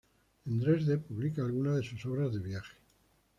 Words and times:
En 0.47 0.57
Dresde 0.57 0.97
publica 0.97 1.43
algunas 1.43 1.75
de 1.77 1.83
sus 1.83 2.03
obras 2.07 2.33
de 2.33 2.39
viaje. 2.39 2.73